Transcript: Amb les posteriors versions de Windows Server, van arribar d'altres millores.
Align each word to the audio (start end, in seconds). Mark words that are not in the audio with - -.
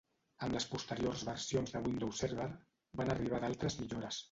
Amb 0.45 0.53
les 0.55 0.65
posteriors 0.71 1.25
versions 1.27 1.75
de 1.77 1.83
Windows 1.85 2.23
Server, 2.25 2.49
van 3.03 3.15
arribar 3.17 3.45
d'altres 3.47 3.81
millores. 3.85 4.19